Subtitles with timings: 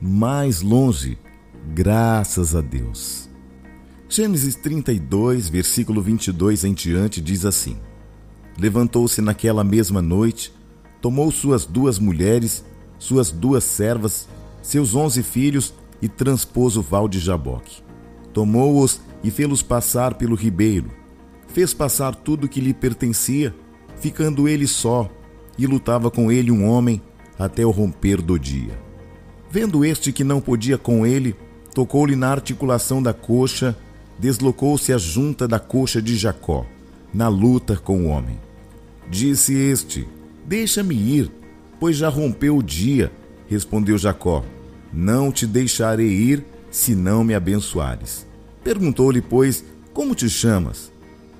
[0.00, 1.18] mais longe,
[1.72, 3.28] graças a Deus.
[4.08, 7.76] Gênesis 32, versículo 22 em diante diz assim:
[8.58, 10.52] Levantou-se naquela mesma noite,
[11.00, 12.64] tomou suas duas mulheres,
[12.98, 14.28] suas duas servas,
[14.62, 17.82] seus onze filhos e transpôs o val de Jaboque.
[18.32, 20.90] Tomou-os e fê-los passar pelo ribeiro.
[21.48, 23.54] Fez passar tudo que lhe pertencia,
[23.96, 25.10] ficando ele só,
[25.58, 27.00] e lutava com ele um homem
[27.38, 28.85] até o romper do dia.
[29.58, 31.34] Vendo este que não podia com ele,
[31.74, 33.74] tocou-lhe na articulação da coxa,
[34.18, 36.66] deslocou-se a junta da coxa de Jacó,
[37.10, 38.38] na luta com o homem.
[39.08, 40.06] Disse este:
[40.44, 41.30] Deixa-me ir,
[41.80, 43.10] pois já rompeu o dia.
[43.48, 44.44] Respondeu Jacó:
[44.92, 48.26] Não te deixarei ir, se não me abençoares.
[48.62, 50.92] Perguntou-lhe, pois, Como te chamas?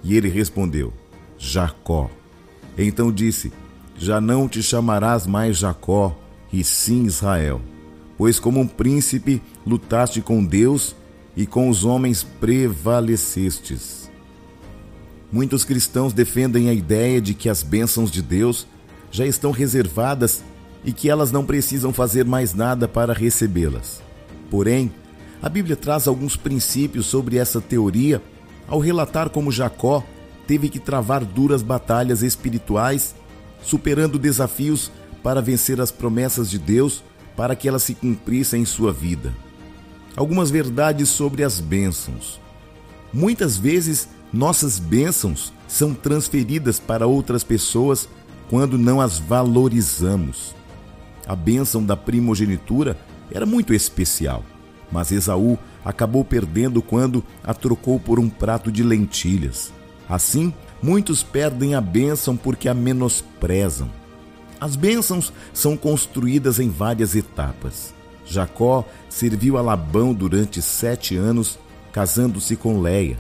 [0.03, 0.91] E ele respondeu:
[1.37, 2.11] Jacó.
[2.79, 3.53] Então disse:
[3.95, 6.19] Já não te chamarás mais Jacó,
[6.51, 7.61] e sim Israel
[8.17, 10.97] pois como um príncipe lutaste com Deus
[11.37, 14.11] e com os homens prevalecestes.
[15.31, 18.67] Muitos cristãos defendem a ideia de que as bênçãos de Deus
[19.11, 20.43] já estão reservadas
[20.85, 24.01] e que elas não precisam fazer mais nada para recebê-las.
[24.51, 24.93] Porém,
[25.43, 28.23] a Bíblia traz alguns princípios sobre essa teoria
[28.69, 30.05] ao relatar como Jacó
[30.47, 33.15] teve que travar duras batalhas espirituais,
[33.63, 34.91] superando desafios
[35.23, 37.03] para vencer as promessas de Deus
[37.37, 39.35] para que ela se cumprisse em sua vida.
[40.17, 42.41] Algumas verdades sobre as bênçãos.
[43.13, 48.09] Muitas vezes, nossas bênçãos são transferidas para outras pessoas
[48.49, 50.55] quando não as valorizamos.
[51.27, 52.97] A bênção da primogenitura
[53.31, 54.45] era muito especial,
[54.91, 59.73] mas Esaú acabou perdendo quando a trocou por um prato de lentilhas.
[60.09, 63.91] Assim, muitos perdem a bênção porque a menosprezam.
[64.61, 67.95] As bênçãos são construídas em várias etapas.
[68.25, 71.59] Jacó serviu a Labão durante sete anos,
[71.93, 73.19] casando-se com Leia.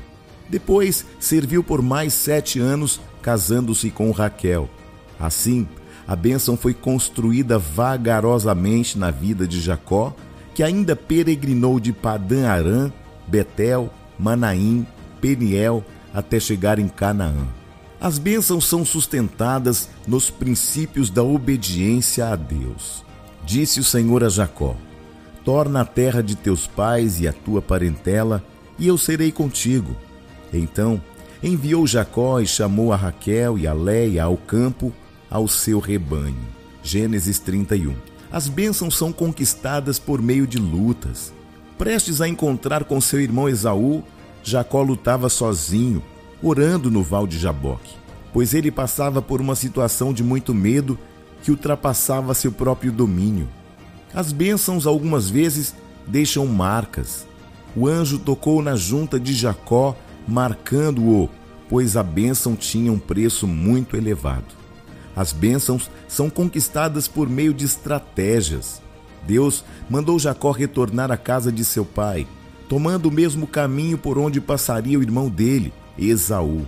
[0.49, 4.69] Depois serviu por mais sete anos, casando-se com Raquel.
[5.19, 5.67] Assim,
[6.07, 10.15] a bênção foi construída vagarosamente na vida de Jacó,
[10.55, 12.93] que ainda peregrinou de Padã Arã,
[13.27, 14.87] Betel, Manaim,
[15.21, 17.47] Peniel, até chegar em Canaã.
[18.01, 23.05] As bênçãos são sustentadas nos princípios da obediência a Deus.
[23.45, 24.77] Disse o Senhor a Jacó:
[25.45, 28.45] Torna a terra de teus pais e a tua parentela,
[28.79, 29.97] e eu serei contigo.
[30.53, 31.01] Então
[31.43, 34.93] enviou Jacó e chamou a Raquel e a Leia ao campo,
[35.31, 36.37] ao seu rebanho.
[36.83, 37.95] Gênesis 31.
[38.31, 41.33] As bênçãos são conquistadas por meio de lutas.
[41.78, 44.03] Prestes a encontrar com seu irmão Esaú,
[44.43, 46.03] Jacó lutava sozinho
[46.43, 47.95] orando no Val de Jaboque,
[48.33, 50.99] pois ele passava por uma situação de muito medo
[51.43, 53.49] que ultrapassava seu próprio domínio.
[54.13, 55.75] As bênçãos algumas vezes
[56.07, 57.27] deixam marcas.
[57.77, 59.97] O anjo tocou na junta de Jacó,
[60.27, 61.29] marcando-o,
[61.69, 64.55] pois a bênção tinha um preço muito elevado.
[65.15, 68.83] As bênçãos são conquistadas por meio de estratégias.
[69.27, 72.27] Deus mandou Jacó retornar à casa de seu pai,
[72.69, 76.67] tomando o mesmo caminho por onde passaria o irmão dele, Esaú.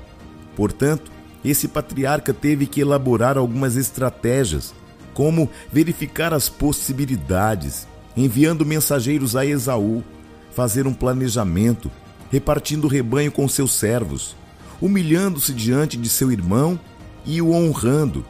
[0.56, 1.10] Portanto,
[1.44, 4.74] esse patriarca teve que elaborar algumas estratégias,
[5.14, 10.02] como verificar as possibilidades, enviando mensageiros a Esaú,
[10.50, 11.90] fazer um planejamento,
[12.30, 14.36] repartindo o rebanho com seus servos,
[14.80, 16.78] humilhando-se diante de seu irmão
[17.24, 18.24] e o honrando.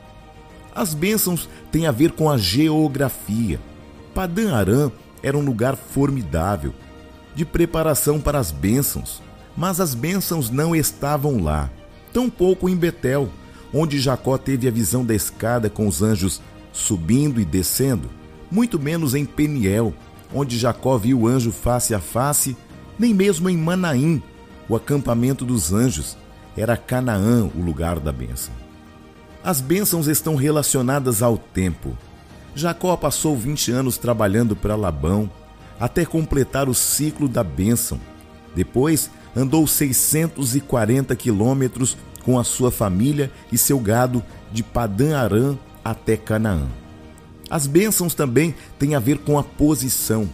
[0.75, 3.60] As bênçãos têm a ver com a geografia.
[4.15, 4.92] Padã Arã
[5.22, 6.72] era um lugar formidável,
[7.34, 9.22] de preparação para as bênçãos.
[9.59, 11.69] Mas as bênçãos não estavam lá,
[12.13, 13.28] tampouco em Betel,
[13.75, 16.41] onde Jacó teve a visão da escada com os anjos
[16.72, 18.09] subindo e descendo,
[18.49, 19.93] muito menos em Peniel,
[20.33, 22.57] onde Jacó viu o anjo face a face,
[22.97, 24.22] nem mesmo em Manaim,
[24.69, 26.16] o acampamento dos anjos,
[26.57, 28.55] era Canaã o lugar da bênção.
[29.43, 31.99] As bênçãos estão relacionadas ao tempo.
[32.55, 35.28] Jacó passou 20 anos trabalhando para Labão
[35.81, 38.01] até completar o ciclo da bênção.
[38.55, 46.16] Depois, andou 640 quilômetros com a sua família e seu gado de Padã Arã até
[46.16, 46.66] Canaã.
[47.48, 50.28] As bênçãos também têm a ver com a posição.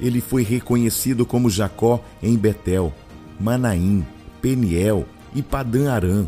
[0.00, 2.92] ele foi reconhecido como Jacó em Betel,
[3.40, 4.06] Manaim,
[4.40, 6.26] Peniel e Padã Arã,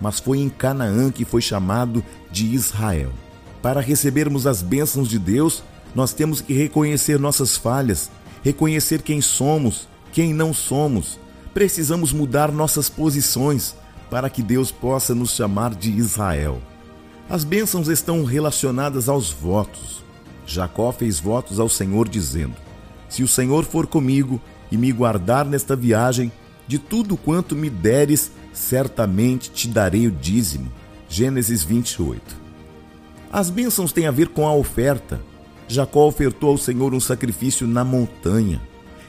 [0.00, 3.12] mas foi em Canaã que foi chamado de Israel.
[3.62, 5.62] Para recebermos as bênçãos de Deus,
[5.94, 8.10] nós temos que reconhecer nossas falhas,
[8.42, 11.20] reconhecer quem somos, quem não somos.
[11.54, 13.76] Precisamos mudar nossas posições
[14.10, 16.60] para que Deus possa nos chamar de Israel.
[17.30, 20.02] As bênçãos estão relacionadas aos votos.
[20.44, 22.56] Jacó fez votos ao Senhor, dizendo:
[23.08, 24.40] Se o Senhor for comigo
[24.70, 26.30] e me guardar nesta viagem,
[26.66, 30.70] de tudo quanto me deres, certamente te darei o dízimo.
[31.08, 32.36] Gênesis 28.
[33.32, 35.20] As bênçãos têm a ver com a oferta.
[35.68, 38.60] Jacó ofertou ao Senhor um sacrifício na montanha.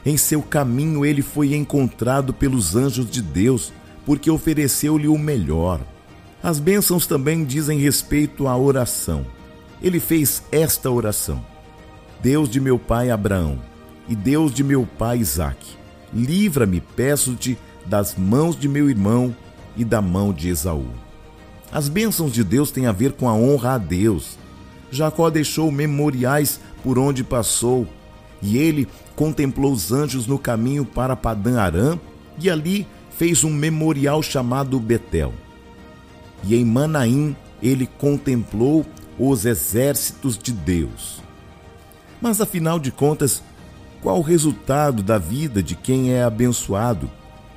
[0.06, 3.72] Em seu caminho ele foi encontrado pelos anjos de Deus,
[4.04, 5.80] porque ofereceu-lhe o melhor.
[6.40, 9.26] As bênçãos também dizem respeito à oração.
[9.82, 11.44] Ele fez esta oração:
[12.22, 13.58] Deus de meu pai Abraão
[14.08, 15.74] e Deus de meu pai Isaque,
[16.14, 19.34] livra-me, peço-te, das mãos de meu irmão
[19.76, 20.86] e da mão de Esaú.
[21.72, 24.38] As bênçãos de Deus têm a ver com a honra a Deus.
[24.88, 27.88] Jacó deixou memoriais por onde passou,
[28.42, 31.98] e ele contemplou os anjos no caminho para Padã Arã,
[32.38, 35.32] e ali fez um memorial chamado Betel.
[36.44, 38.84] E em Manaim ele contemplou
[39.18, 41.22] os exércitos de Deus.
[42.20, 43.42] Mas afinal de contas,
[44.02, 47.10] qual o resultado da vida de quem é abençoado?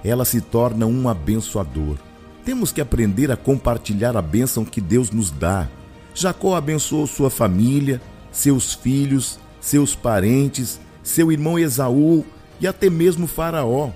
[0.03, 1.97] Ela se torna um abençoador.
[2.45, 5.67] Temos que aprender a compartilhar a bênção que Deus nos dá.
[6.15, 12.25] Jacó abençoou sua família, seus filhos, seus parentes, seu irmão Esaú
[12.59, 13.89] e até mesmo Faraó.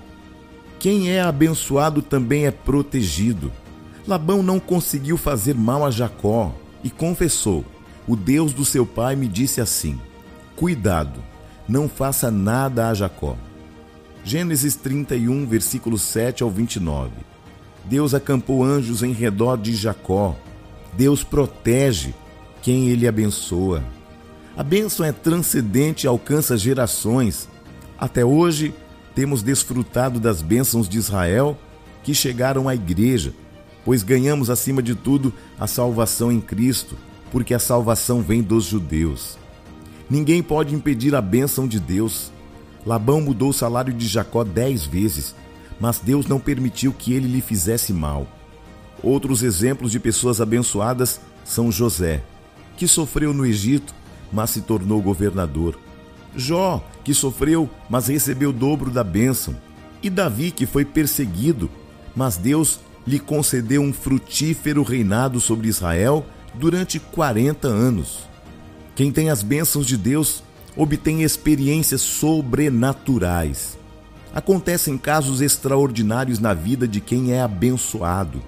[0.78, 3.50] Quem é abençoado também é protegido.
[4.06, 7.64] Labão não conseguiu fazer mal a Jacó e confessou:
[8.06, 9.98] O Deus do seu pai me disse assim:
[10.54, 11.22] Cuidado,
[11.66, 13.36] não faça nada a Jacó.
[14.22, 17.10] Gênesis 31, versículos 7 ao 29.
[17.84, 20.36] Deus acampou anjos em redor de Jacó.
[20.94, 22.14] Deus protege
[22.62, 23.82] quem ele abençoa.
[24.56, 27.48] A bênção é transcendente e alcança gerações.
[27.98, 28.72] Até hoje,
[29.12, 31.58] temos desfrutado das bênçãos de Israel
[32.04, 33.34] que chegaram à igreja,
[33.84, 36.96] pois ganhamos acima de tudo a salvação em Cristo,
[37.32, 39.36] porque a salvação vem dos judeus.
[40.08, 42.30] Ninguém pode impedir a bênção de Deus.
[42.86, 45.34] Labão mudou o salário de Jacó dez vezes,
[45.80, 48.28] mas Deus não permitiu que ele lhe fizesse mal.
[49.02, 52.22] Outros exemplos de pessoas abençoadas são José,
[52.76, 53.94] que sofreu no Egito,
[54.34, 55.78] mas se tornou governador.
[56.36, 59.56] Jó, que sofreu, mas recebeu o dobro da bênção.
[60.02, 61.70] E Davi, que foi perseguido,
[62.14, 68.28] mas Deus lhe concedeu um frutífero reinado sobre Israel durante 40 anos.
[68.96, 70.42] Quem tem as bênçãos de Deus
[70.76, 73.78] obtém experiências sobrenaturais.
[74.34, 78.42] Acontecem casos extraordinários na vida de quem é abençoado,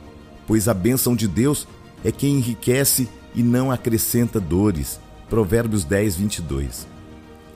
[0.46, 1.68] pois a bênção de Deus
[2.04, 4.98] é quem enriquece e não acrescenta dores.
[5.28, 6.86] Provérbios 10, 22.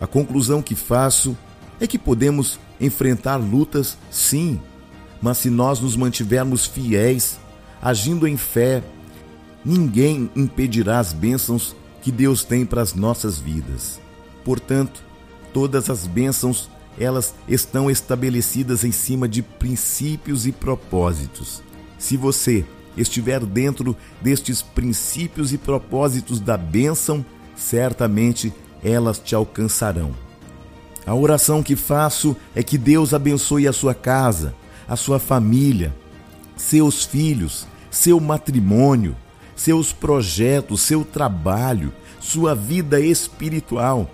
[0.01, 1.37] A conclusão que faço
[1.79, 4.61] é que podemos enfrentar lutas, sim,
[5.21, 7.39] mas se nós nos mantivermos fiéis,
[7.81, 8.83] agindo em fé,
[9.65, 14.01] ninguém impedirá as bênçãos que Deus tem para as nossas vidas.
[14.45, 15.03] Portanto,
[15.53, 21.63] todas as bênçãos, elas estão estabelecidas em cima de princípios e propósitos.
[21.99, 22.65] Se você
[22.97, 27.25] estiver dentro destes princípios e propósitos da bênção,
[27.61, 28.53] certamente
[28.83, 30.13] elas te alcançarão.
[31.07, 34.55] A oração que faço é que Deus abençoe a sua casa,
[34.89, 35.95] a sua família,
[36.57, 39.15] seus filhos, seu matrimônio,
[39.55, 44.11] seus projetos, seu trabalho, sua vida espiritual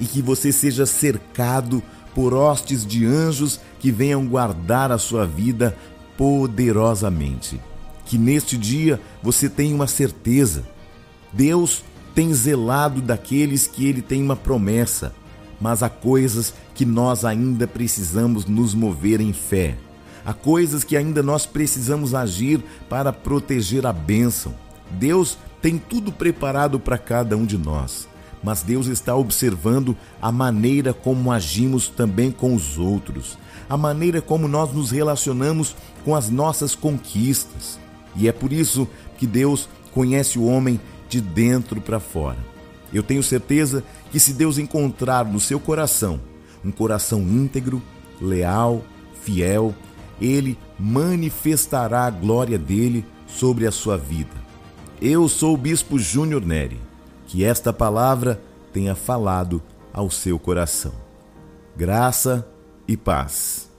[0.00, 1.82] e que você seja cercado
[2.14, 5.76] por hostes de anjos que venham guardar a sua vida
[6.16, 7.60] poderosamente.
[8.04, 10.64] Que neste dia você tenha uma certeza:
[11.32, 11.82] Deus
[12.14, 15.12] tem zelado daqueles que ele tem uma promessa,
[15.60, 19.76] mas há coisas que nós ainda precisamos nos mover em fé.
[20.24, 24.54] Há coisas que ainda nós precisamos agir para proteger a bênção.
[24.90, 28.08] Deus tem tudo preparado para cada um de nós,
[28.42, 33.36] mas Deus está observando a maneira como agimos também com os outros,
[33.68, 37.78] a maneira como nós nos relacionamos com as nossas conquistas.
[38.16, 42.38] E é por isso que Deus conhece o homem de dentro para fora.
[42.92, 46.20] Eu tenho certeza que se Deus encontrar no seu coração
[46.64, 47.82] um coração íntegro,
[48.20, 48.82] leal,
[49.22, 49.74] fiel,
[50.20, 54.30] ele manifestará a glória dele sobre a sua vida.
[55.00, 56.80] Eu sou o Bispo Júnior Neri.
[57.26, 58.40] Que esta palavra
[58.72, 59.60] tenha falado
[59.92, 60.92] ao seu coração.
[61.76, 62.46] Graça
[62.86, 63.73] e paz.